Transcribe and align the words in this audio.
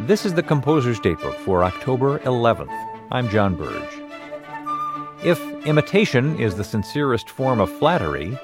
This 0.00 0.26
is 0.26 0.34
the 0.34 0.42
Composer's 0.42 0.98
Datebook 0.98 1.36
for 1.36 1.62
October 1.64 2.18
11th. 2.18 2.68
I'm 3.12 3.28
John 3.28 3.54
Burge. 3.54 4.02
If 5.24 5.40
imitation 5.64 6.38
is 6.38 6.56
the 6.56 6.64
sincerest 6.64 7.30
form 7.30 7.60
of 7.60 7.70
flattery, 7.78 8.36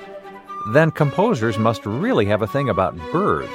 then 0.73 0.91
composers 0.93 1.59
must 1.59 1.85
really 1.85 2.25
have 2.27 2.41
a 2.41 2.47
thing 2.47 2.69
about 2.69 2.97
birds. 3.11 3.53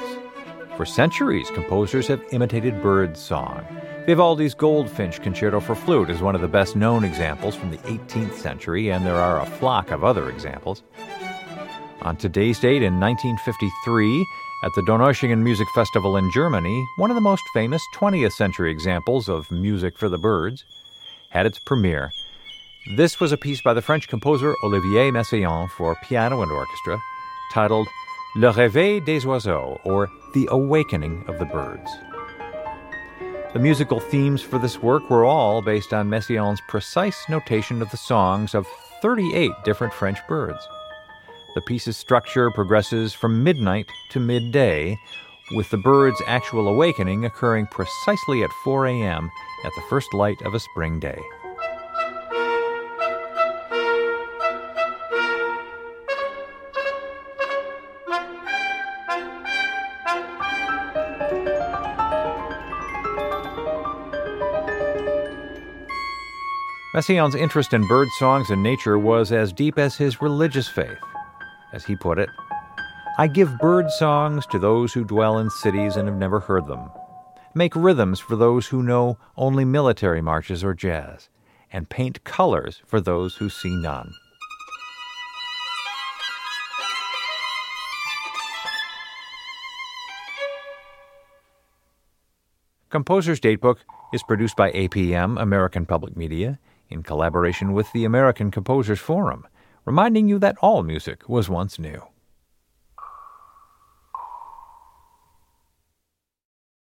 For 0.76 0.86
centuries, 0.86 1.50
composers 1.52 2.08
have 2.08 2.22
imitated 2.32 2.84
bird 2.84 3.18
song. 3.18 3.66
Vivaldi's 4.06 4.54
Goldfinch 4.54 5.22
Concerto 5.22 5.62
for 5.62 5.74
Flute 5.74 6.10
is 6.10 6.22
one 6.22 6.36
of 6.36 6.42
the 6.42 6.48
best 6.48 6.76
known 6.76 7.06
examples 7.06 7.56
from 7.56 7.72
the 7.72 7.78
18th 7.78 8.34
century, 8.34 8.92
and 8.92 9.06
there 9.06 9.16
are 9.16 9.42
a 9.42 9.46
flock 9.46 9.90
of 9.90 10.04
other 10.04 10.30
examples. 10.30 10.84
On 12.02 12.16
today's 12.18 12.60
date 12.60 12.84
in 12.84 13.00
1953, 13.00 14.26
at 14.64 14.74
the 14.74 14.82
Donaueschingen 14.82 15.44
Music 15.44 15.68
Festival 15.76 16.18
in 16.18 16.32
Germany, 16.32 16.86
one 16.98 17.12
of 17.12 17.16
the 17.16 17.22
most 17.22 17.44
famous 17.54 17.82
20th 17.96 18.34
century 18.34 18.72
examples 18.72 19.28
of 19.28 19.52
music 19.52 19.98
for 19.98 20.10
the 20.10 20.18
birds, 20.18 20.64
had 21.30 21.46
its 21.46 21.60
premiere. 21.60 22.12
This 22.96 23.20
was 23.20 23.32
a 23.32 23.38
piece 23.38 23.62
by 23.62 23.74
the 23.74 23.82
French 23.82 24.08
composer 24.08 24.56
Olivier 24.64 25.12
Messiaen 25.12 25.70
for 25.72 25.96
piano 26.04 26.42
and 26.42 26.52
orchestra, 26.52 27.02
titled 27.52 27.88
Le 28.36 28.52
Réveil 28.54 29.04
des 29.04 29.28
Oiseaux, 29.28 29.80
or 29.84 30.10
The 30.34 30.48
Awakening 30.52 31.26
of 31.28 31.40
the 31.40 31.46
Birds. 31.46 31.90
The 33.54 33.60
musical 33.60 34.00
themes 34.00 34.42
for 34.42 34.60
this 34.60 34.82
work 34.82 35.10
were 35.10 35.26
all 35.26 35.62
based 35.62 35.94
on 35.94 36.10
Messiaen's 36.10 36.62
precise 36.68 37.24
notation 37.30 37.82
of 37.82 37.90
the 37.90 37.98
songs 37.98 38.54
of 38.54 38.68
38 39.02 39.52
different 39.64 39.94
French 39.94 40.20
birds. 40.28 40.68
The 41.56 41.62
piece's 41.62 41.96
structure 41.96 42.52
progresses 42.52 43.14
from 43.14 43.42
midnight 43.42 43.90
to 44.10 44.20
midday, 44.20 45.00
with 45.52 45.70
the 45.70 45.78
bird's 45.78 46.22
actual 46.28 46.68
awakening 46.68 47.24
occurring 47.24 47.68
precisely 47.68 48.44
at 48.44 48.52
4 48.66 48.88
a.m. 48.88 49.32
at 49.64 49.72
the 49.74 49.82
first 49.90 50.14
light 50.14 50.42
of 50.42 50.54
a 50.54 50.60
spring 50.60 51.00
day. 51.00 51.18
Messiaen's 66.94 67.36
interest 67.36 67.74
in 67.74 67.88
bird 67.88 68.10
songs 68.20 68.50
and 68.50 68.62
nature 68.62 69.00
was 69.00 69.32
as 69.32 69.54
deep 69.54 69.80
as 69.80 69.96
his 69.96 70.22
religious 70.22 70.68
faith. 70.68 70.98
As 71.76 71.84
he 71.84 71.98
put 71.98 72.18
it, 72.18 72.30
I 73.18 73.28
give 73.28 73.60
bird 73.60 73.92
songs 73.92 74.46
to 74.48 74.58
those 74.58 74.94
who 74.94 75.04
dwell 75.04 75.40
in 75.40 75.50
cities 75.50 75.98
and 75.98 76.08
have 76.08 76.16
never 76.16 76.40
heard 76.40 76.68
them, 76.68 76.90
make 77.54 77.76
rhythms 77.76 78.18
for 78.18 78.38
those 78.38 78.68
who 78.68 78.82
know 78.82 79.18
only 79.36 79.66
military 79.66 80.22
marches 80.22 80.64
or 80.64 80.74
jazz, 80.74 81.28
and 81.74 81.90
paint 81.90 82.24
colors 82.24 82.82
for 82.86 83.02
those 83.02 83.36
who 83.36 83.50
see 83.50 83.76
none. 83.76 84.14
Composer's 92.90 93.42
Datebook 93.42 93.80
is 94.14 94.24
produced 94.24 94.56
by 94.56 94.72
APM, 94.72 95.42
American 95.42 95.86
Public 95.86 96.16
Media, 96.16 96.58
in 96.90 97.04
collaboration 97.04 97.74
with 97.74 97.92
the 97.92 98.06
American 98.06 98.50
Composers 98.50 99.02
Forum, 99.02 99.46
reminding 99.86 100.28
you 100.28 100.40
that 100.40 100.58
all 100.62 100.84
music 100.84 101.30
was 101.30 101.48
once 101.50 101.78
new. 101.80 102.02